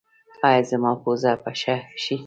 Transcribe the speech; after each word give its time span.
ایا 0.47 0.61
زما 0.69 0.91
پوزه 1.03 1.31
به 1.43 1.51
ښه 1.59 1.75
شي؟ 2.03 2.15